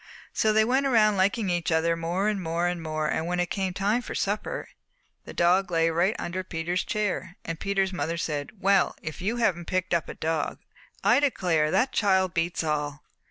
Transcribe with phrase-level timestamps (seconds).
[0.33, 4.01] "So they went around liking each other more and more, and when it came time
[4.01, 4.67] for supper
[5.25, 9.65] the dog lay right under Peter's chair, and Peter's mother said, 'Well, if you haven't
[9.65, 10.57] picked up a dog!
[11.03, 13.03] I declare that child beats all!'